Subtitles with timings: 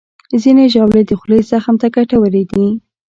[0.41, 2.67] ځینې ژاولې د خولې زخم ته ګټورې دي.